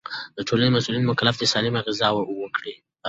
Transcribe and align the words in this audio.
د 0.37 0.39
ټولنې 0.47 0.69
مسؤلين 0.75 1.03
مکلف 1.11 1.35
دي 1.39 1.47
سالمه 1.53 1.79
غذا 1.85 2.07
ورکړي. 2.39 2.73